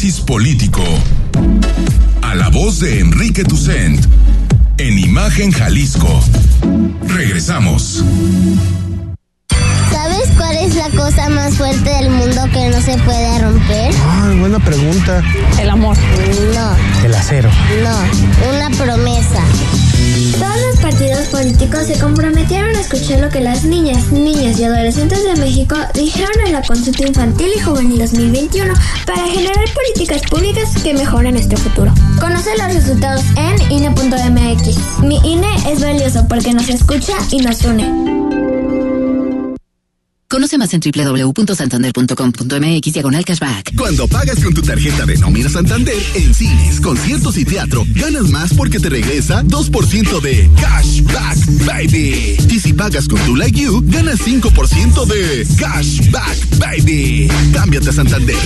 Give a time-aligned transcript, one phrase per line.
[0.00, 0.82] análisis político.
[2.22, 4.02] A la voz de Enrique Tucent.
[4.78, 6.08] En Imagen Jalisco.
[7.06, 8.02] Regresamos.
[9.92, 13.94] ¿Sabes cuál es la cosa más fuerte del mundo que no se puede romper?
[14.08, 15.22] Ay, buena pregunta.
[15.60, 15.98] El amor.
[16.54, 17.50] No, El acero.
[17.82, 19.44] no, una promesa.
[20.38, 25.22] Todos los partidos políticos se comprometieron a escuchar lo que las niñas, niños y adolescentes
[25.24, 28.74] de México dijeron en la consulta infantil y juvenil 2021
[29.06, 31.92] para generar políticas públicas que mejoren nuestro futuro.
[32.20, 35.02] Conoce los resultados en INE.mx.
[35.02, 38.39] Mi INE es valioso porque nos escucha y nos une.
[40.30, 43.74] Conoce más en www.santander.com.mx diagonal cashback.
[43.76, 48.54] Cuando pagas con tu tarjeta de nómina Santander en cines, conciertos y teatro, ganas más
[48.54, 52.36] porque te regresa 2% de cashback, baby.
[52.48, 57.28] Y si pagas con tu Like You, ganas 5% de cashback, baby.
[57.52, 58.36] Cámbiate a Santander.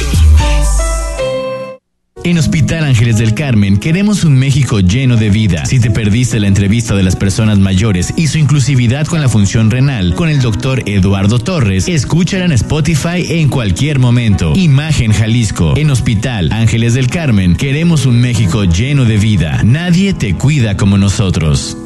[2.23, 5.67] En Hospital Ángeles del Carmen queremos un México lleno de vida.
[5.67, 9.71] Si te perdiste la entrevista de las personas mayores y su inclusividad con la función
[9.71, 14.53] renal con el doctor Eduardo Torres, escúchala en Spotify en cualquier momento.
[14.55, 15.75] Imagen Jalisco.
[15.77, 19.61] En Hospital Ángeles del Carmen queremos un México lleno de vida.
[19.65, 21.77] Nadie te cuida como nosotros.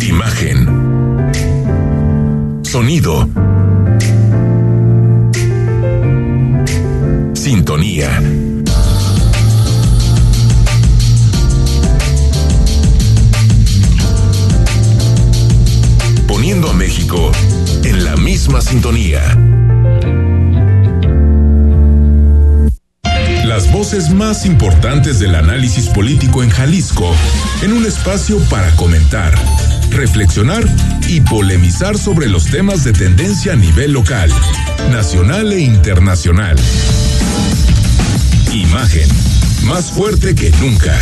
[0.00, 0.68] Imagen.
[2.62, 3.28] Sonido.
[7.50, 8.22] Sintonía.
[16.26, 17.32] Poniendo a México
[17.84, 19.22] en la misma sintonía.
[23.46, 27.14] Las voces más importantes del análisis político en Jalisco,
[27.62, 29.32] en un espacio para comentar,
[29.88, 30.64] reflexionar
[31.08, 34.30] y polemizar sobre los temas de tendencia a nivel local,
[34.90, 36.58] nacional e internacional.
[38.52, 39.08] Imagen,
[39.64, 40.98] más fuerte que nunca.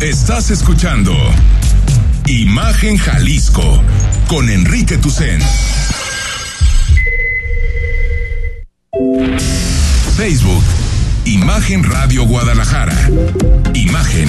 [0.00, 1.12] Estás escuchando
[2.26, 3.82] Imagen Jalisco
[4.28, 5.40] con Enrique Tucen.
[10.16, 10.64] Facebook,
[11.24, 13.10] Imagen Radio Guadalajara.
[13.74, 14.28] Imagen,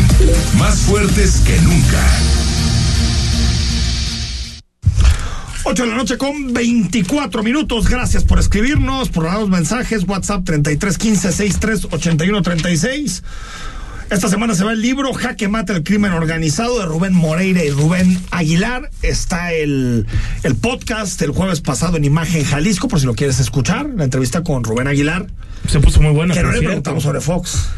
[0.58, 2.39] más fuertes que nunca.
[5.70, 7.88] 8 de la noche con 24 minutos.
[7.88, 10.04] Gracias por escribirnos, por dar los mensajes.
[10.08, 13.24] WhatsApp 3315 63 81 36.
[14.10, 17.70] Esta semana se va el libro Jaque Mata el Crimen Organizado de Rubén Moreira y
[17.70, 18.90] Rubén Aguilar.
[19.04, 20.08] Está el,
[20.42, 23.92] el podcast el jueves pasado en Imagen Jalisco, por si lo quieres escuchar.
[23.96, 25.28] La entrevista con Rubén Aguilar.
[25.68, 26.34] Se puso muy buena.
[26.34, 27.70] Que no le preguntamos sobre Fox.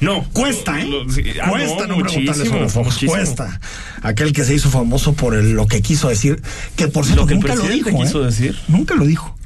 [0.00, 0.24] No.
[0.32, 0.86] Cuesta, ¿eh?
[0.86, 3.12] Lo- sí, ah, Cuesta no, no, preguntarle muchísimo, muchísimo.
[3.12, 3.60] Cuesta.
[4.02, 6.40] Aquel que se hizo famoso por el- lo que quiso decir.
[6.76, 7.90] Que por cierto, Lo que el nunca lo dijo.
[8.02, 8.26] quiso ¿eh?
[8.26, 8.58] decir.
[8.68, 9.36] Nunca lo dijo.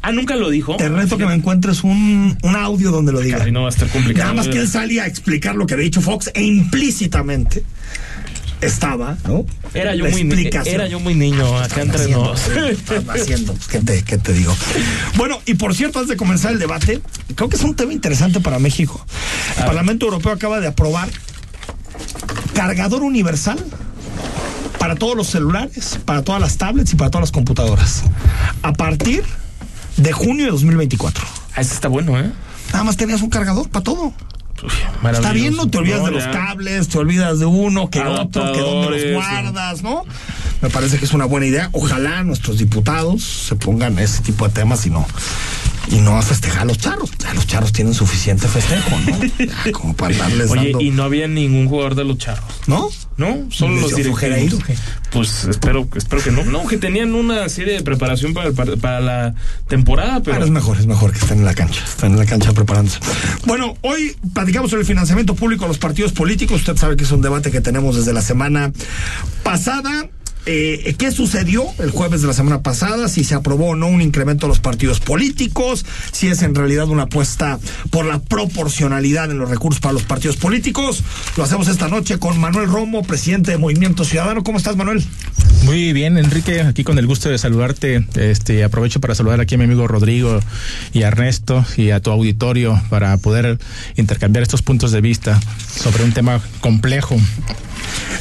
[0.00, 0.76] Ah, nunca lo dijo.
[0.76, 3.38] Te reto que me encuentres un, un audio donde lo diga.
[3.38, 4.28] Caray, no va a estar complicado.
[4.32, 7.64] Nada más que él salía a explicar lo que había dicho Fox e implícitamente
[8.60, 9.44] estaba, ¿no?
[9.74, 10.74] Era yo, La muy, explicación.
[10.74, 12.40] era yo muy niño acá entre haciendo, nos.
[12.42, 13.54] ¿qué están haciendo?
[13.70, 14.54] ¿Qué te, qué te digo?
[15.16, 17.00] Bueno, y por cierto, antes de comenzar el debate,
[17.34, 19.04] creo que es un tema interesante para México.
[19.58, 21.08] El Parlamento Europeo acaba de aprobar
[22.54, 23.58] cargador universal
[24.78, 28.02] para todos los celulares, para todas las tablets y para todas las computadoras.
[28.62, 29.24] A partir
[29.96, 31.24] de junio de 2024.
[31.54, 32.30] Ah, ese está bueno, ¿eh?
[32.72, 34.12] Nada más tenías un cargador para todo.
[35.12, 38.60] Está bien, no te olvidas de los cables, te olvidas de uno, que otro, que
[38.60, 40.04] dónde los guardas, ¿no?
[40.60, 41.70] Me parece que es una buena idea.
[41.72, 45.06] Ojalá nuestros diputados se pongan ese tipo de temas y no
[45.90, 47.10] y no a festejar a los charros.
[47.18, 49.44] Ya los charros tienen suficiente festejo, ¿no?
[49.46, 52.44] Ya, como para darles Oye, dando, y no había ningún jugador de los charros.
[52.66, 52.88] ¿no?
[53.16, 53.46] ¿No?
[53.50, 54.62] Solo ¿Les los directivos.
[55.10, 56.44] Pues espero, espero que no.
[56.44, 59.34] No, que tenían una serie de preparación para, el par- para la
[59.66, 60.34] temporada, pero.
[60.36, 63.00] Pero es mejor, es mejor que estén en la cancha, estén en la cancha preparándose.
[63.46, 66.60] Bueno, hoy platicamos sobre el financiamiento público a los partidos políticos.
[66.60, 68.72] Usted sabe que es un debate que tenemos desde la semana
[69.42, 70.08] pasada.
[70.46, 73.08] Eh, ¿Qué sucedió el jueves de la semana pasada?
[73.08, 76.88] Si se aprobó o no un incremento a los partidos políticos, si es en realidad
[76.88, 77.58] una apuesta
[77.90, 81.02] por la proporcionalidad en los recursos para los partidos políticos.
[81.36, 84.42] Lo hacemos esta noche con Manuel Romo, presidente de Movimiento Ciudadano.
[84.42, 85.04] ¿Cómo estás, Manuel?
[85.64, 88.06] Muy bien, Enrique, aquí con el gusto de saludarte.
[88.14, 90.40] Este, aprovecho para saludar aquí a mi amigo Rodrigo
[90.92, 93.58] y a Ernesto y a tu auditorio para poder
[93.96, 97.16] intercambiar estos puntos de vista sobre un tema complejo.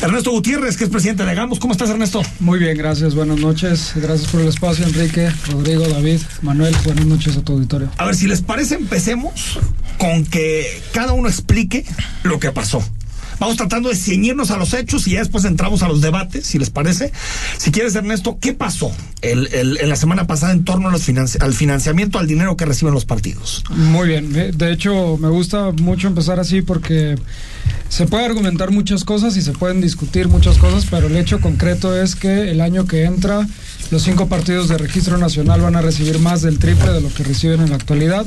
[0.02, 1.60] Ernesto Gutiérrez, que es presidente de Gamos.
[1.60, 2.22] ¿Cómo estás, Ernesto?
[2.40, 3.16] Muy bien, gracias.
[3.16, 3.94] Buenas noches.
[3.96, 6.76] Gracias por el espacio, Enrique, Rodrigo, David, Manuel.
[6.84, 7.90] Buenas noches a tu auditorio.
[7.98, 9.60] A ver, si les parece, empecemos
[9.98, 11.86] con que cada uno explique
[12.24, 12.84] lo que pasó.
[13.40, 16.58] Vamos tratando de ceñirnos a los hechos y ya después entramos a los debates, si
[16.58, 17.12] les parece.
[17.58, 18.92] Si quieres, Ernesto, ¿qué pasó
[19.22, 22.58] el, el, en la semana pasada en torno a los financi al financiamiento, al dinero
[22.58, 23.64] que reciben los partidos?
[23.70, 24.34] Muy bien.
[24.34, 27.16] De hecho, me gusta mucho empezar así porque
[27.90, 32.00] se puede argumentar muchas cosas y se pueden discutir muchas cosas, pero el hecho concreto
[32.00, 33.48] es que el año que entra
[33.90, 37.24] los cinco partidos de registro nacional van a recibir más del triple de lo que
[37.24, 38.26] reciben en la actualidad.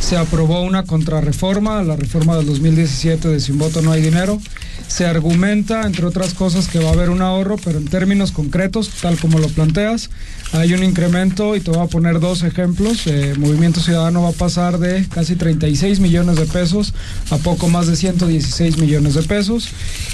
[0.00, 4.38] Se aprobó una contrarreforma, la reforma del 2017 de sin voto no hay dinero.
[4.86, 8.90] Se argumenta, entre otras cosas, que va a haber un ahorro, pero en términos concretos,
[9.00, 10.10] tal como lo planteas,
[10.52, 13.06] hay un incremento y te voy a poner dos ejemplos.
[13.06, 16.94] Eh, Movimiento Ciudadano va a pasar de casi 36 millones de pesos
[17.30, 19.68] a poco más de 116 millones de pesos.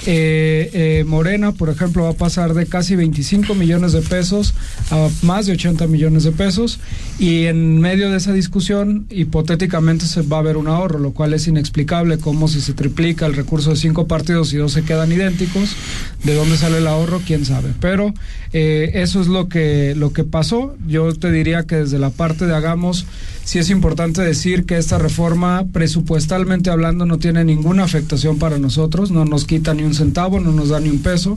[0.06, 4.54] Eh, eh, Morena, por ejemplo, va a pasar de casi 25 millones de pesos
[4.90, 6.80] a más de 80 millones de pesos.
[7.18, 11.32] Y en medio de esa discusión, hipotéticamente se va a ver un ahorro, lo cual
[11.34, 15.76] es inexplicable como si se triplica el recurso de cinco partidos dos se quedan idénticos.
[16.24, 17.20] ¿De dónde sale el ahorro?
[17.26, 17.70] ¿Quién sabe?
[17.80, 18.14] Pero
[18.52, 20.74] eso es lo que, lo que pasó.
[20.86, 23.04] Yo te diría que desde la parte de Hagamos,
[23.44, 29.10] sí es importante decir que esta reforma, presupuestalmente hablando, no tiene ninguna afectación para nosotros,
[29.10, 31.34] no nos quita ni un centavo, no nos da ni un peso.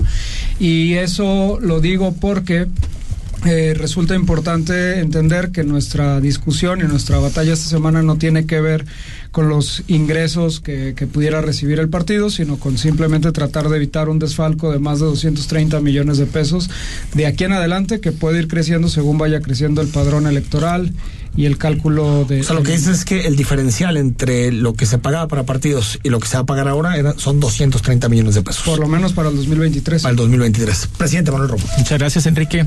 [0.60, 2.68] Y eso lo digo porque
[3.46, 8.60] eh, resulta importante entender que nuestra discusión y nuestra batalla esta semana no tiene que
[8.60, 8.86] ver
[9.32, 14.10] con los ingresos que, que, pudiera recibir el partido, sino con simplemente tratar de evitar
[14.10, 16.70] un desfalco de más de 230 millones de pesos
[17.14, 20.92] de aquí en adelante que puede ir creciendo según vaya creciendo el padrón electoral
[21.38, 22.42] y el cálculo de...
[22.42, 25.44] O sea, lo que dices es que el diferencial entre lo que se pagaba para
[25.44, 28.64] partidos y lo que se va a pagar ahora era, son 230 millones de pesos.
[28.64, 30.02] Por lo menos para el 2023.
[30.02, 30.90] Para el 2023.
[30.98, 31.64] Presidente Manuel Romo.
[31.78, 32.66] Muchas gracias, Enrique.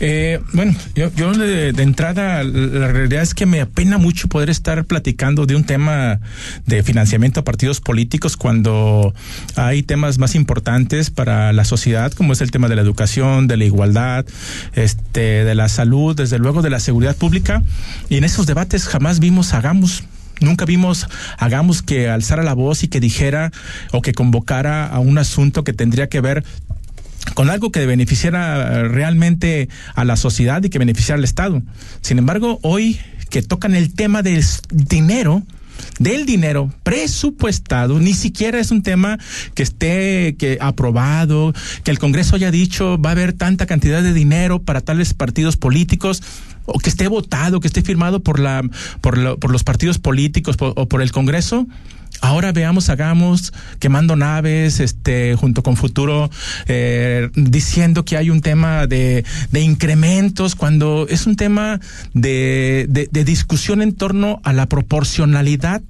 [0.00, 4.48] Eh, bueno, yo, yo de, de, entrada, la realidad es que me apena mucho poder
[4.48, 6.20] estar platicando de un tema
[6.64, 9.14] de financiamiento a partidos políticos cuando
[9.56, 13.58] hay temas más importantes para la sociedad, como es el tema de la educación, de
[13.58, 14.24] la igualdad,
[14.74, 17.62] este, de la salud, desde luego de la seguridad pública.
[18.08, 20.04] Y en esos debates jamás vimos hagamos
[20.40, 21.08] Nunca vimos,
[21.38, 23.52] hagamos que alzara la voz y que dijera
[23.92, 26.44] o que convocara a un asunto que tendría que ver
[27.34, 31.62] con algo que beneficiara realmente a la sociedad y que beneficiara al Estado.
[32.02, 33.00] Sin embargo, hoy
[33.30, 35.42] que tocan el tema del dinero,
[35.98, 39.18] del dinero presupuestado, ni siquiera es un tema
[39.54, 44.12] que esté que aprobado, que el Congreso haya dicho va a haber tanta cantidad de
[44.12, 46.22] dinero para tales partidos políticos
[46.66, 48.62] o que esté votado, que esté firmado por la
[49.00, 51.66] por, lo, por los partidos políticos por, o por el Congreso.
[52.22, 56.30] Ahora veamos, hagamos, quemando naves, este, junto con Futuro,
[56.66, 61.78] eh, diciendo que hay un tema de, de, incrementos, cuando es un tema
[62.14, 65.82] de, de, de discusión en torno a la proporcionalidad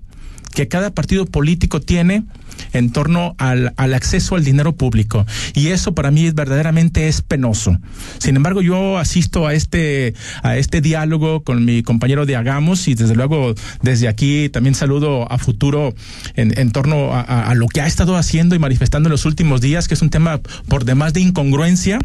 [0.54, 2.24] que cada partido político tiene
[2.72, 5.26] en torno al, al, acceso al dinero público.
[5.54, 7.78] Y eso para mí es verdaderamente es penoso.
[8.18, 12.94] Sin embargo, yo asisto a este, a este diálogo con mi compañero de Hagamos y
[12.94, 15.94] desde luego desde aquí también saludo a futuro
[16.34, 19.24] en, en torno a, a, a lo que ha estado haciendo y manifestando en los
[19.24, 21.98] últimos días, que es un tema por demás de incongruencia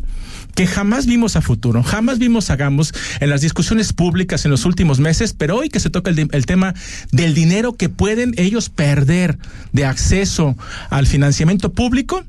[0.56, 5.00] que jamás vimos a futuro, jamás vimos hagamos en las discusiones públicas en los últimos
[5.00, 6.74] meses, pero hoy que se toca el, tema
[7.12, 9.38] del dinero que pueden ellos perder
[9.72, 10.56] de acceso
[10.90, 12.24] al financiamiento público,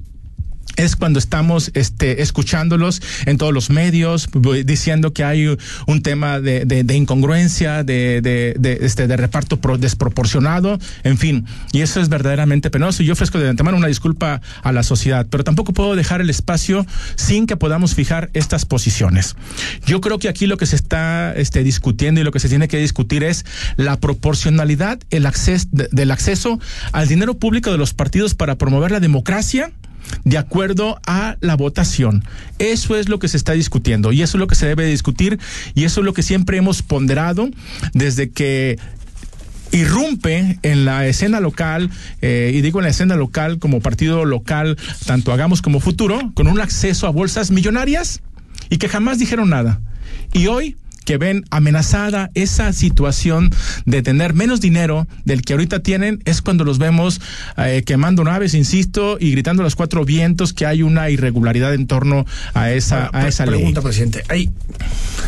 [0.77, 4.29] es cuando estamos este, escuchándolos en todos los medios
[4.65, 5.57] diciendo que hay
[5.87, 11.47] un tema de, de, de incongruencia, de, de, este, de reparto pro, desproporcionado, en fin,
[11.73, 13.03] y eso es verdaderamente penoso.
[13.03, 16.31] Y yo ofrezco de antemano una disculpa a la sociedad, pero tampoco puedo dejar el
[16.31, 16.87] espacio
[17.17, 19.37] sin que podamos fijar estas posiciones.
[19.87, 22.69] Yo creo que aquí lo que se está este, discutiendo y lo que se tiene
[22.69, 23.45] que discutir es
[23.77, 26.59] la proporcionalidad el acceso, del acceso
[26.93, 29.73] al dinero público de los partidos para promover la democracia
[30.25, 32.25] de acuerdo a la votación.
[32.59, 35.39] Eso es lo que se está discutiendo y eso es lo que se debe discutir
[35.75, 37.49] y eso es lo que siempre hemos ponderado
[37.95, 38.79] desde que
[39.73, 41.91] irrumpe en la escena local,
[42.21, 46.47] eh, y digo en la escena local como partido local, tanto hagamos como futuro, con
[46.47, 48.21] un acceso a bolsas millonarias
[48.69, 49.81] y que jamás dijeron nada.
[50.33, 53.51] Y hoy que ven amenazada esa situación
[53.85, 57.21] de tener menos dinero del que ahorita tienen es cuando los vemos
[57.57, 61.87] eh, quemando naves, insisto, y gritando a los cuatro vientos que hay una irregularidad en
[61.87, 63.85] torno a esa, a esa pregunta, ley.
[63.85, 64.25] Presidente.
[64.29, 64.51] ¿hay,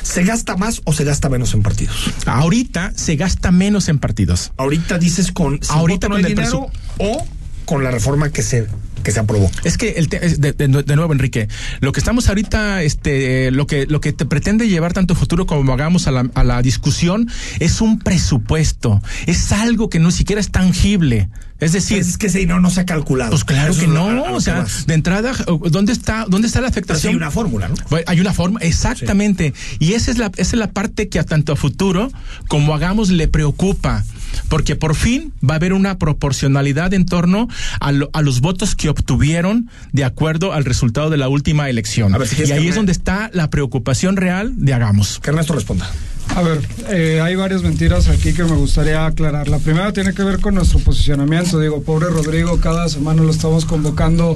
[0.03, 1.97] ¿Se gasta más o se gasta menos en partidos?
[2.27, 4.53] Ahorita se gasta menos en partidos.
[4.57, 5.63] Ahorita dices con...
[5.63, 7.27] Si ahorita no con el dinero o
[7.65, 8.67] con la reforma que se
[9.05, 9.49] que se aprobó.
[9.63, 11.47] Es que el te- es de, de- de nuevo, Enrique,
[11.81, 15.73] lo que estamos ahorita, este, lo que lo que te pretende llevar tanto futuro como
[15.73, 17.29] hagamos a la, a la discusión
[17.61, 21.29] es un presupuesto, es algo que no siquiera es tangible.
[21.61, 23.31] Es decir, es que ese dinero no se ha calculado.
[23.31, 25.33] Pues claro Eso que no, lo o sea, de entrada,
[25.71, 27.11] ¿dónde está, dónde está la afectación?
[27.13, 27.77] hay una fórmula, ¿no?
[28.07, 29.55] Hay una forma, exactamente.
[29.79, 32.11] Y esa es la, esa es la parte que a tanto a futuro
[32.49, 34.05] como hagamos le preocupa.
[34.49, 37.49] Porque por fin va a haber una proporcionalidad en torno
[37.81, 42.15] a, lo- a los votos que obtuvieron de acuerdo al resultado de la última elección.
[42.15, 45.21] A ver, si quieres y ahí que es donde está la preocupación real de hagamos.
[45.21, 45.91] Que Ernesto responda.
[46.35, 49.47] A ver, eh, hay varias mentiras aquí que me gustaría aclarar.
[49.49, 51.61] La primera tiene que ver con nuestro posicionamiento.
[51.61, 54.35] Digo, pobre Rodrigo, cada semana lo estamos convocando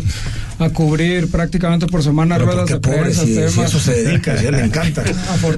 [0.58, 3.56] a cubrir prácticamente por semana Pero ruedas ¿por de prensa, Si, si temas.
[3.70, 5.04] eso se dedica, si le encanta.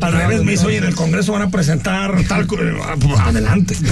[0.02, 2.46] Al revés, me hizo, oye, en el Congreso van a presentar tal...
[2.82, 3.76] ah, pues, Adelante.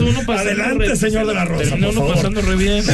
[0.00, 2.14] Uno Adelante, re- señor de la Rosa, termina por uno favor.
[2.16, 2.84] pasando re bien.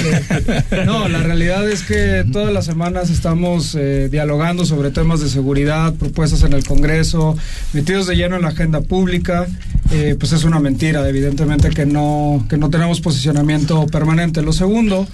[0.86, 5.94] No, la realidad es que todas las semanas estamos eh, dialogando sobre temas de seguridad,
[5.94, 7.36] propuestas en el Congreso,
[7.72, 9.46] metidos de lleno en la agenda pública.
[9.92, 14.42] Eh, pues es una mentira, evidentemente que no, que no tenemos posicionamiento permanente.
[14.42, 15.08] Lo segundo,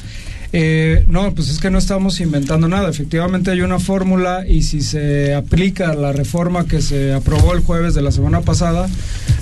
[0.52, 2.88] eh, no, pues es que no estamos inventando nada.
[2.88, 7.94] Efectivamente hay una fórmula y si se aplica la reforma que se aprobó el jueves
[7.94, 8.88] de la semana pasada,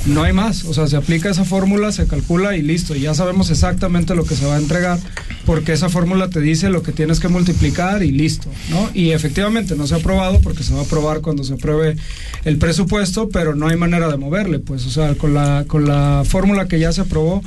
[0.06, 0.64] no hay más.
[0.64, 2.94] O sea, se aplica esa fórmula, se calcula y listo.
[2.94, 4.98] Ya sabemos exactamente lo que se va a entregar
[5.46, 8.90] porque esa fórmula te dice lo que tienes que multiplicar y listo, ¿no?
[8.94, 11.96] Y efectivamente no se ha aprobado porque se va a aprobar cuando se apruebe
[12.44, 16.22] el presupuesto, pero no hay manera de moverle, pues, o sea, con la con la
[16.26, 17.42] fórmula que ya se aprobó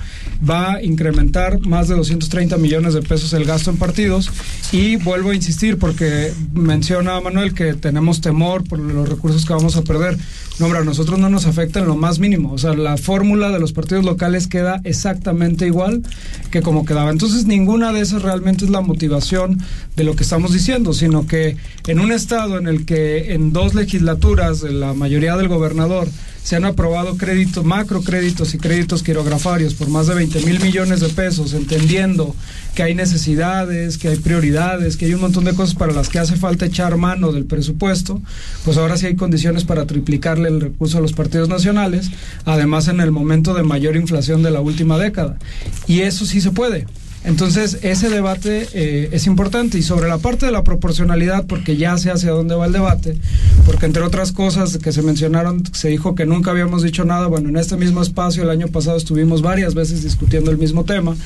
[0.47, 4.29] va a incrementar más de 230 millones de pesos el gasto en partidos
[4.71, 9.75] y vuelvo a insistir porque menciona Manuel que tenemos temor por los recursos que vamos
[9.75, 10.17] a perder.
[10.59, 12.51] No, hombre, a nosotros no nos afecta en lo más mínimo.
[12.51, 16.01] O sea, la fórmula de los partidos locales queda exactamente igual
[16.49, 17.11] que como quedaba.
[17.11, 19.61] Entonces, ninguna de esas realmente es la motivación
[19.95, 23.75] de lo que estamos diciendo, sino que en un estado en el que en dos
[23.75, 26.07] legislaturas la mayoría del gobernador
[26.47, 31.09] se han aprobado créditos, macrocréditos y créditos quirografarios por más de 20 mil millones de
[31.09, 32.33] pesos, entendiendo
[32.73, 36.19] que hay necesidades, que hay prioridades, que hay un montón de cosas para las que
[36.19, 38.21] hace falta echar mano del presupuesto,
[38.63, 42.11] pues ahora sí hay condiciones para triplicarle el recurso a los partidos nacionales,
[42.45, 45.37] además en el momento de mayor inflación de la última década.
[45.85, 46.87] Y eso sí se puede.
[47.27, 49.77] Entonces, ese debate eh, es importante.
[49.77, 53.17] Y sobre la parte de la proporcionalidad, porque ya sé hacia dónde va el debate,
[53.65, 57.27] porque entre otras cosas que se mencionaron, se dijo que nunca habíamos dicho nada.
[57.27, 61.17] Bueno, en este mismo espacio el año pasado estuvimos varias veces discutiendo el mismo tema.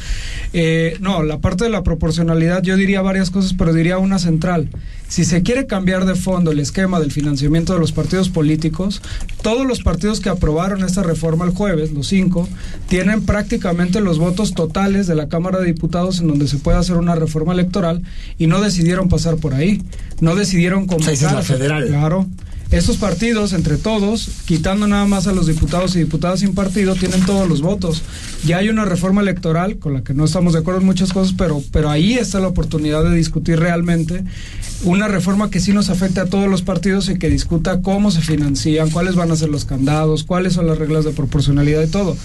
[0.54, 4.70] Eh, no, la parte de la proporcionalidad, yo diría varias cosas, pero diría una central.
[5.08, 9.02] Si se quiere cambiar de fondo el esquema del financiamiento de los partidos políticos,
[9.44, 12.48] todos los partidos que aprobaron esta reforma el jueves, los cinco,
[12.88, 16.98] tienen prácticamente los votos totales de la Cámara de Diputados en donde se puede hacer
[16.98, 18.02] una reforma electoral
[18.38, 19.82] y no decidieron pasar por ahí,
[20.20, 21.88] no decidieron sea, esa es la federal.
[21.88, 22.28] Claro.
[22.72, 27.26] Estos partidos, entre todos, quitando nada más a los diputados y diputadas sin partido, tienen
[27.26, 28.02] todos los votos.
[28.46, 31.36] Ya hay una reforma electoral con la que no estamos de acuerdo en muchas cosas,
[31.38, 34.24] pero, pero ahí está la oportunidad de discutir realmente
[34.86, 38.22] una reforma que sí nos afecte a todos los partidos y que discuta cómo se
[38.22, 42.16] financian, cuáles van a ser los candados, cuáles son las reglas de proporcionalidad y todo.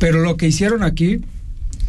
[0.00, 1.20] Pero lo que hicieron aquí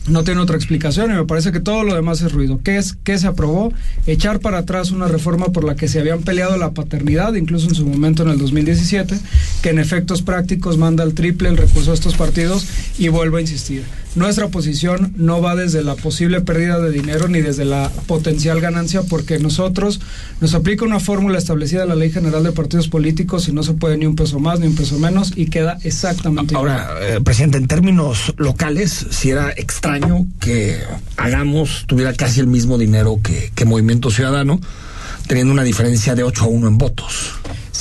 [0.08, 2.60] no tiene otra explicación y me parece que todo lo demás es ruido.
[2.64, 3.74] ¿Qué es qué se aprobó?
[4.06, 7.76] Echar para atrás una reforma por la que se habían peleado la paternidad, incluso en
[7.76, 9.18] su momento en el 2017,
[9.62, 12.66] que en efectos prácticos manda al triple el recurso a estos partidos
[12.98, 13.84] y vuelvo a insistir.
[14.16, 19.02] Nuestra posición no va desde la posible pérdida de dinero ni desde la potencial ganancia
[19.04, 20.00] porque nosotros
[20.40, 23.74] nos aplica una fórmula establecida en la Ley General de Partidos Políticos y no se
[23.74, 26.70] puede ni un peso más ni un peso menos y queda exactamente igual.
[26.70, 30.80] Ahora, eh, presidente, en términos locales, si era extraño que
[31.18, 34.62] hagamos, tuviera casi el mismo dinero que, que Movimiento Ciudadano,
[35.28, 37.34] teniendo una diferencia de 8 a 1 en votos.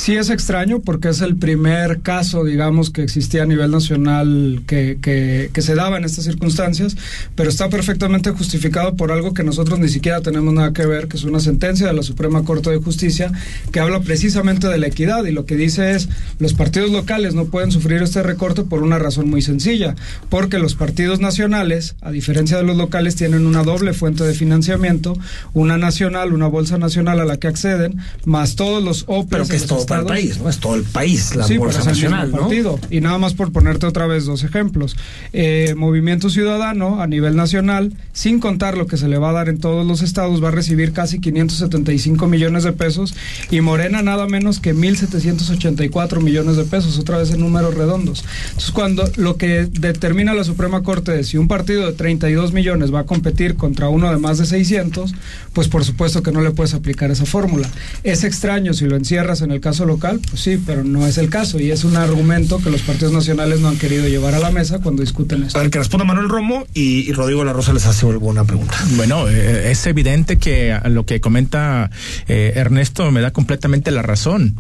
[0.04, 4.98] Sí es extraño porque es el primer caso, digamos, que existía a nivel nacional que,
[5.00, 6.94] que, que, se daba en estas circunstancias,
[7.34, 11.16] pero está perfectamente justificado por algo que nosotros ni siquiera tenemos nada que ver, que
[11.16, 13.32] es una sentencia de la Suprema Corte de Justicia
[13.72, 17.46] que habla precisamente de la equidad y lo que dice es los partidos locales no
[17.46, 19.94] pueden sufrir este recorte por una razón muy sencilla,
[20.28, 25.16] porque los partidos nacionales, a diferencia de los locales, tienen una doble fuente de financiamiento,
[25.54, 29.56] una nacional, una bolsa nacional a la que acceden, más todos los OPEs pero que
[29.56, 32.38] es todo para el país, no es todo el país, la sí, el nacional, ¿no?
[32.40, 32.78] partido.
[32.90, 34.96] Y nada más por ponerte otra vez dos ejemplos.
[35.32, 39.48] Eh, Movimiento Ciudadano a nivel nacional, sin contar lo que se le va a dar
[39.48, 43.14] en todos los estados, va a recibir casi 575 millones de pesos
[43.50, 48.24] y Morena nada menos que 1.784 millones de pesos, otra vez en números redondos.
[48.48, 52.92] Entonces, cuando lo que determina la Suprema Corte es si un partido de 32 millones
[52.92, 55.14] va a competir contra uno de más de 600,
[55.52, 57.68] pues por supuesto que no le puedes aplicar esa fórmula.
[58.02, 61.30] Es extraño si lo encierras en el caso local, pues sí, pero no es el
[61.30, 64.50] caso y es un argumento que los partidos nacionales no han querido llevar a la
[64.50, 65.58] mesa cuando discuten esto.
[65.58, 68.76] A ver, que responda Manuel Romo y, y Rodrigo La Rosa les hace alguna pregunta.
[68.96, 71.90] Bueno, eh, es evidente que a lo que comenta
[72.28, 74.56] eh, Ernesto me da completamente la razón.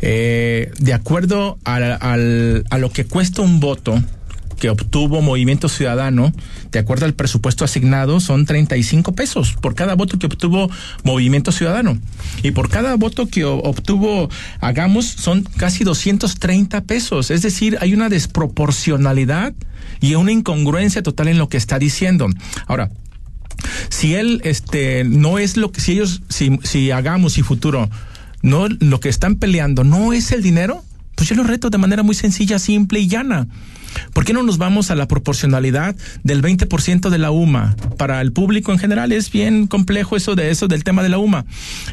[0.00, 4.00] Eh, de acuerdo al- al- a lo que cuesta un voto
[4.58, 6.32] que obtuvo Movimiento Ciudadano,
[6.70, 10.70] de acuerdo al presupuesto asignado, son 35 pesos por cada voto que obtuvo
[11.04, 11.98] Movimiento Ciudadano.
[12.42, 14.28] Y por cada voto que obtuvo
[14.60, 17.30] Hagamos son casi 230 pesos.
[17.30, 19.54] Es decir, hay una desproporcionalidad
[20.00, 22.28] y una incongruencia total en lo que está diciendo.
[22.66, 22.90] Ahora,
[23.88, 27.90] si él este no es lo que si ellos si si hagamos y futuro
[28.42, 30.84] no lo que están peleando no es el dinero
[31.18, 33.48] pues yo lo reto de manera muy sencilla simple y llana
[34.12, 37.76] ¿Por qué no nos vamos a la proporcionalidad del 20% de la UMA?
[37.96, 41.18] Para el público en general es bien complejo eso de eso del tema de la
[41.18, 41.44] UMA,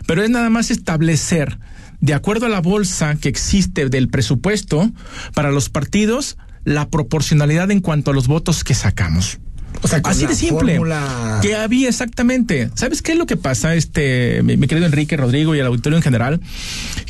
[0.06, 1.58] pero es nada más establecer
[2.02, 4.92] de acuerdo a la bolsa que existe del presupuesto
[5.34, 9.40] para los partidos la proporcionalidad en cuanto a los votos que sacamos.
[9.86, 10.78] O sea, con Así de simple.
[10.78, 12.72] fórmula- Que había exactamente.
[12.74, 15.98] ¿Sabes qué es lo que pasa, este, mi, mi querido Enrique Rodrigo y el auditorio
[15.98, 16.42] en general?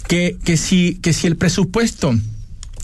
[0.09, 2.13] Que, que si, que si el presupuesto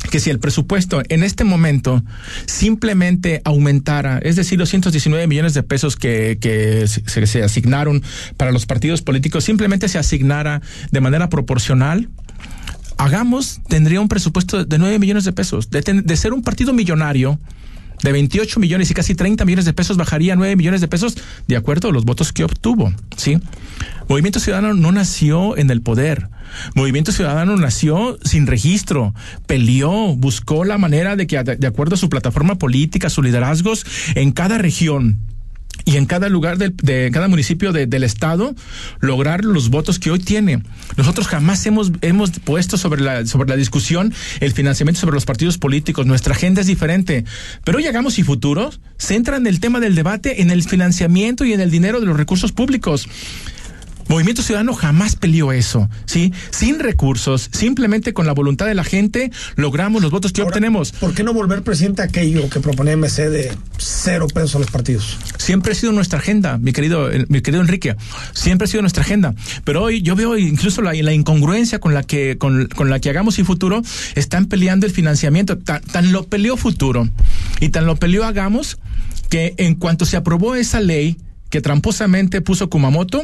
[0.09, 2.03] que si el presupuesto en este momento
[2.47, 8.01] simplemente aumentara, es decir, los 119 millones de pesos que, que se, se asignaron
[8.35, 12.09] para los partidos políticos, simplemente se asignara de manera proporcional,
[12.97, 15.69] hagamos, tendría un presupuesto de 9 millones de pesos.
[15.69, 17.39] De, ten- de ser un partido millonario,
[18.03, 21.17] de 28 millones y casi 30 millones de pesos bajaría a 9 millones de pesos
[21.47, 23.39] de acuerdo a los votos que obtuvo, ¿sí?
[24.07, 26.29] Movimiento Ciudadano no nació en el poder.
[26.75, 29.13] Movimiento Ciudadano nació sin registro,
[29.47, 34.31] peleó, buscó la manera de que, de acuerdo a su plataforma política, sus liderazgos, en
[34.31, 35.19] cada región
[35.85, 38.53] y en cada lugar del- de, cada municipio de- del estado
[38.99, 40.61] lograr los votos que hoy tiene.
[40.95, 45.57] Nosotros jamás hemos, hemos puesto sobre la, sobre la discusión el financiamiento sobre los partidos
[45.57, 46.05] políticos.
[46.05, 47.25] Nuestra agenda es diferente.
[47.63, 51.61] Pero hoy hagamos y futuros centran el tema del debate en el financiamiento y en
[51.61, 53.07] el dinero de los recursos públicos.
[54.11, 56.33] Movimiento Ciudadano jamás peleó eso, ¿sí?
[56.49, 60.91] Sin recursos, simplemente con la voluntad de la gente, logramos los votos que obtenemos.
[60.91, 64.69] ¿Por qué no volver presidente a aquello que proponía MC de cero pesos a los
[64.69, 65.17] partidos?
[65.37, 67.95] Siempre ha sido nuestra agenda, mi querido, mi querido Enrique.
[68.33, 69.33] Siempre ha sido nuestra agenda.
[69.63, 73.09] Pero hoy yo veo incluso la, la incongruencia con la que, con, con la que
[73.09, 73.81] hagamos y futuro
[74.15, 75.57] están peleando el financiamiento.
[75.57, 77.07] Tan, tan lo peleó futuro
[77.61, 78.77] y tan lo peleó hagamos
[79.29, 81.15] que en cuanto se aprobó esa ley,
[81.51, 83.21] que tramposamente puso Kumamoto,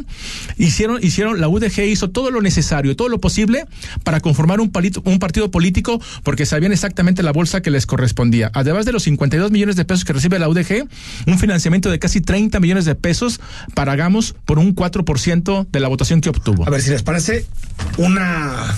[0.57, 3.65] hicieron, hicieron, la UDG hizo todo lo necesario, todo lo posible
[4.03, 8.51] para conformar un, palito- un partido político porque sabían exactamente la bolsa que les correspondía.
[8.53, 10.87] Además de los 52 millones de pesos que recibe la UDG,
[11.25, 13.39] un financiamiento de casi 30 millones de pesos
[13.73, 16.67] para Hagamos por un 4% de la votación que obtuvo.
[16.67, 17.45] A ver si les parece
[17.97, 18.75] una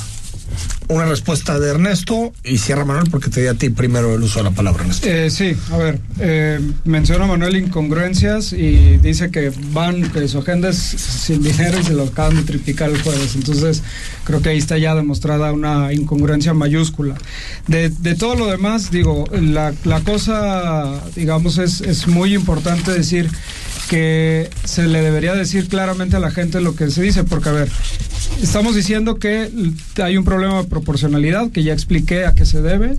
[0.87, 4.39] una respuesta de Ernesto y cierra Manuel porque te di a ti primero el uso
[4.39, 5.07] de la palabra, Ernesto.
[5.07, 10.73] Eh, sí, a ver, eh, menciona Manuel incongruencias y dice que van, que su agenda
[10.73, 13.35] sin dinero y se lo acaban de triplicar el jueves.
[13.35, 13.83] Entonces,
[14.23, 17.15] creo que ahí está ya demostrada una incongruencia mayúscula.
[17.67, 23.29] De, de todo lo demás, digo, la, la cosa, digamos, es, es muy importante decir
[23.87, 27.53] que se le debería decir claramente a la gente lo que se dice, porque a
[27.53, 27.69] ver,
[28.41, 29.49] estamos diciendo que
[30.01, 32.97] hay un problema de proporcionalidad, que ya expliqué a qué se debe,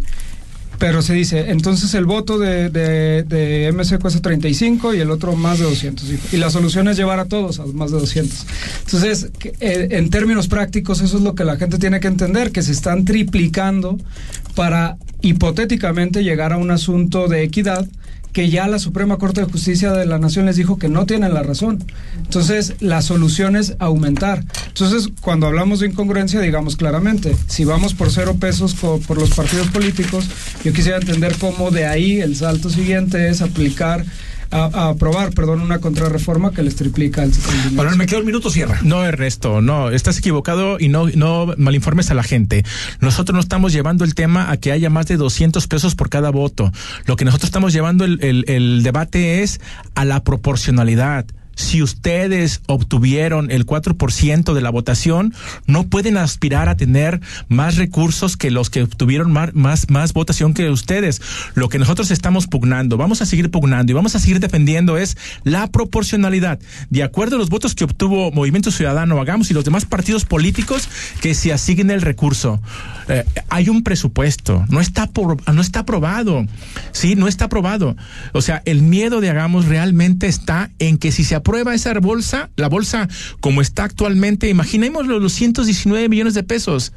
[0.81, 5.37] pero se dice, entonces el voto de, de, de MC cuesta 35 y el otro
[5.37, 6.07] más de 200.
[6.33, 8.47] Y, la solución es llevar a todos a más de 200.
[8.87, 9.29] Entonces,
[9.61, 12.73] eh, en términos prácticos, eso es lo que la gente tiene que entender, que se
[12.73, 13.99] están triplicando
[14.55, 17.87] para hipotéticamente llegar a un asunto de equidad
[18.33, 21.35] que ya la Suprema Corte de Justicia de la Nación les dijo que no tienen
[21.35, 21.85] la razón.
[22.17, 24.45] Entonces, la solución es aumentar.
[24.69, 29.69] Entonces, cuando hablamos de incongruencia, digamos claramente, si vamos por cero pesos por los partidos
[29.69, 30.29] políticos,
[30.65, 34.05] yo quisiera entender cómo de ahí el salto siguiente es aplicar,
[34.51, 37.71] a, a aprobar, perdón, una contrarreforma que les triplica el, dinero.
[37.73, 38.79] Manuel, me quedo un minuto, cierra.
[38.83, 42.65] No, Ernesto, no, estás equivocado y no, no malinformes a la gente.
[43.01, 46.31] Nosotros no estamos llevando el tema a que haya más de 200 pesos por cada
[46.31, 46.73] voto.
[47.07, 49.61] Lo que nosotros estamos llevando el, el, el debate es
[49.95, 51.27] a la proporcionalidad.
[51.61, 55.35] Si ustedes obtuvieron el 4% de la votación,
[55.67, 60.55] no pueden aspirar a tener más recursos que los que obtuvieron más, más, más votación
[60.55, 61.21] que ustedes.
[61.55, 65.17] Lo que nosotros estamos pugnando, vamos a seguir pugnando y vamos a seguir defendiendo es
[65.45, 66.59] la proporcionalidad.
[66.89, 70.89] De acuerdo a los votos que obtuvo Movimiento Ciudadano, hagamos y los demás partidos políticos
[71.21, 72.61] que se asignen el recurso.
[73.09, 75.11] Eh, hay un presupuesto, no está,
[75.53, 76.47] no está aprobado.
[76.93, 77.97] Sí, no está aprobado.
[78.33, 82.51] O sea, el miedo de hagamos realmente está en que si se aprueba esa bolsa,
[82.57, 83.09] la bolsa
[83.41, 86.93] como está actualmente, imaginemos los 119 millones de pesos.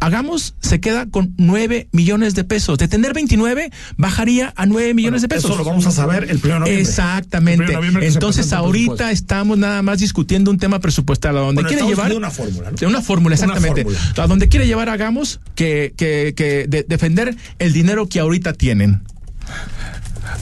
[0.00, 2.76] Hagamos, se queda con 9 millones de pesos.
[2.76, 5.46] De tener 29, bajaría a 9 millones de pesos.
[5.50, 6.80] Eso lo vamos a saber el primero de noviembre.
[6.82, 7.64] Exactamente.
[7.64, 11.38] De noviembre Entonces, ahorita estamos nada más discutiendo un tema presupuestal.
[11.38, 12.10] A donde Bueno, quiere llevar.
[12.10, 12.76] de una fórmula, ¿no?
[12.76, 13.84] De una fórmula, Una exactamente.
[13.84, 14.22] fórmula.
[14.24, 19.00] A donde quiere llevar, hagamos que, que, que de- defender el dinero que ahorita tienen.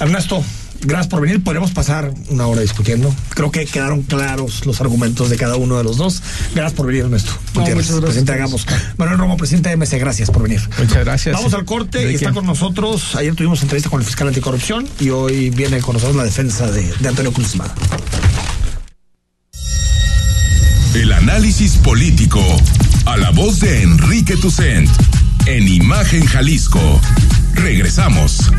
[0.00, 0.44] Ernesto,
[0.82, 1.42] gracias por venir.
[1.42, 3.14] Podremos pasar una hora discutiendo.
[3.30, 6.22] Creo que quedaron claros los argumentos de cada uno de los dos.
[6.54, 7.32] Gracias por venir, Ernesto.
[7.54, 8.32] Gutiérrez, muchas gracias presidente.
[8.32, 8.66] Hagamos.
[8.96, 10.60] Manuel Romo, presidente de MC, gracias por venir.
[10.78, 11.34] Muchas gracias.
[11.34, 13.16] Vamos al corte y ¿De está con nosotros.
[13.16, 16.92] Ayer tuvimos entrevista con el fiscal anticorrupción y hoy viene con nosotros la defensa de,
[17.00, 17.72] de Antonio Cruzma.
[20.94, 22.40] El análisis político.
[23.06, 24.90] A la voz de Enrique Tucent.
[25.46, 27.00] En Imagen Jalisco.
[27.54, 28.50] Regresamos.